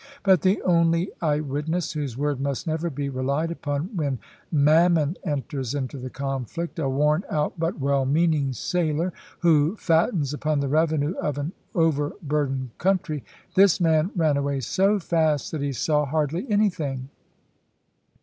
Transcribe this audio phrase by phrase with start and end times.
[0.23, 4.17] But the only eyewitness (whose word must never be relied upon when
[4.51, 10.59] mammon enters into the conflict), a worn out but well meaning sailor, who fattens upon
[10.59, 16.05] the revenue of an overburdened country this man ran away so fast that he saw
[16.07, 17.09] hardly anything.